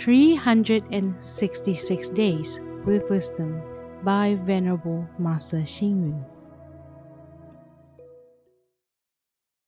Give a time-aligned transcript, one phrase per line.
[0.00, 3.60] 366 Days with Wisdom
[4.02, 6.24] by Venerable Master Xing Yun.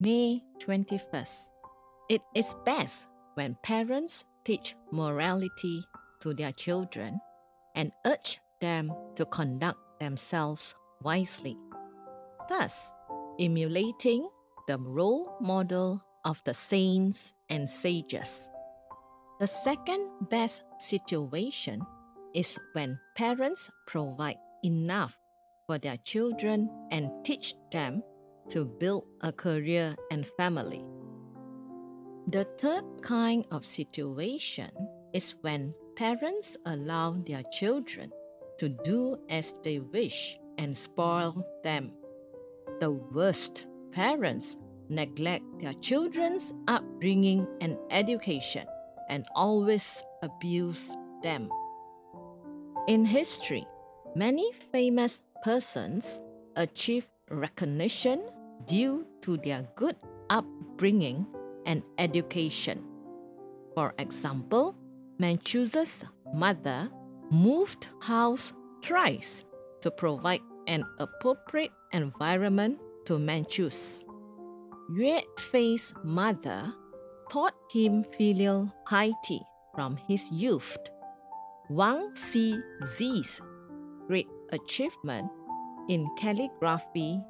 [0.00, 1.50] May 21st.
[2.08, 5.84] It is best when parents teach morality
[6.20, 7.20] to their children
[7.74, 11.58] and urge them to conduct themselves wisely,
[12.48, 12.90] thus
[13.38, 14.26] emulating
[14.68, 18.48] the role model of the saints and sages.
[19.40, 21.84] The second best situation
[22.34, 25.18] is when parents provide enough
[25.66, 28.04] for their children and teach them
[28.50, 30.84] to build a career and family.
[32.28, 34.70] The third kind of situation
[35.12, 38.12] is when parents allow their children
[38.58, 41.90] to do as they wish and spoil them.
[42.78, 44.56] The worst parents
[44.88, 48.66] neglect their children's upbringing and education
[49.08, 51.50] and always abuse them.
[52.86, 53.66] In history,
[54.14, 56.20] many famous persons
[56.56, 58.22] achieve recognition
[58.66, 59.96] due to their good
[60.30, 61.26] upbringing
[61.66, 62.84] and education.
[63.74, 64.76] For example,
[65.18, 66.90] Mencius's mother
[67.30, 69.44] moved house thrice
[69.80, 74.02] to provide an appropriate environment to Mencius.
[74.94, 76.72] Yue Fei's mother
[77.30, 79.40] taught him filial piety
[79.74, 80.76] from his youth.
[81.68, 83.40] Wang Zi's
[84.06, 85.30] great achievement
[85.88, 87.20] in calligraphy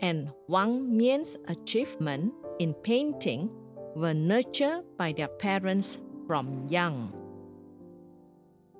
[0.00, 3.50] and Wang Mian's achievement in painting
[3.94, 7.12] were nurtured by their parents from young.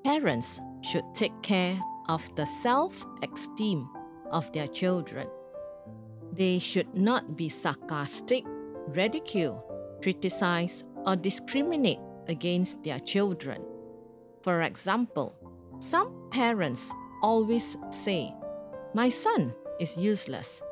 [0.05, 3.89] Parents should take care of the self esteem
[4.31, 5.29] of their children.
[6.33, 8.45] They should not be sarcastic,
[8.89, 9.65] ridicule,
[10.03, 13.63] criticize, or discriminate against their children.
[14.43, 15.35] For example,
[15.81, 18.35] some parents always say,
[18.95, 20.63] My son is useless.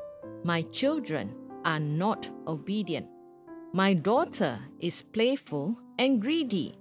[0.43, 1.35] My children
[1.65, 3.07] are not obedient.
[3.73, 6.75] My daughter is playful and greedy.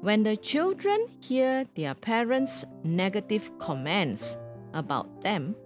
[0.00, 4.36] When the children hear their parents' negative comments
[4.72, 5.56] about them,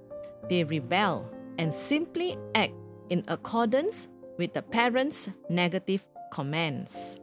[0.49, 2.73] they rebel and simply act
[3.11, 4.09] in accordance
[4.39, 7.19] with the parents' negative comments.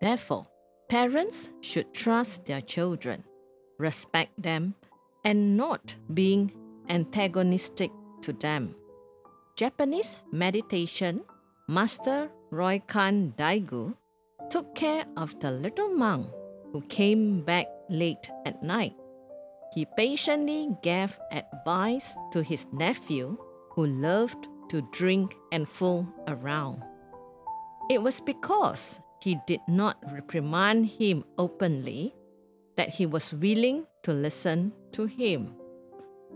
[0.00, 0.46] Therefore,
[0.88, 3.24] parents should trust their children,
[3.78, 4.74] respect them,
[5.24, 6.52] and not being
[6.88, 7.90] antagonistic
[8.22, 8.74] to them.
[9.56, 11.22] Japanese meditation
[11.68, 13.94] master Ryokan Daigu
[14.50, 16.28] took care of the little monk
[16.72, 18.94] who came back late at night.
[19.74, 23.36] He patiently gave advice to his nephew
[23.70, 26.82] who loved to drink and fool around.
[27.90, 32.14] It was because he did not reprimand him openly
[32.76, 35.54] that he was willing to listen to him.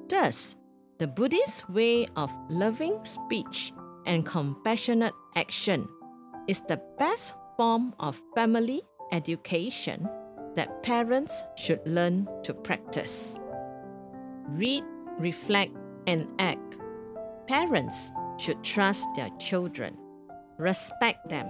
[0.08, 0.56] Thus,
[0.98, 3.72] the Buddhist way of loving speech
[4.06, 5.88] and compassionate action
[6.48, 10.08] is the best form of family education
[10.54, 13.38] that parents should learn to practice.
[14.48, 14.84] Read,
[15.18, 15.76] reflect,
[16.06, 16.78] and act.
[17.46, 19.94] Parents should trust their children,
[20.56, 21.46] respect them,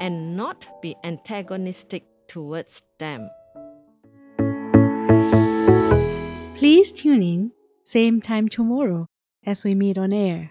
[0.00, 3.30] and not be antagonistic towards them.
[6.56, 7.52] Please tune in,
[7.84, 9.06] same time tomorrow
[9.46, 10.50] as we meet on air.